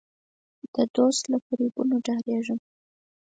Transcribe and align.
د 0.75 0.75
دوست 0.95 1.23
له 1.31 1.37
فریبونو 1.45 1.95
ډارېږم. 2.05 2.59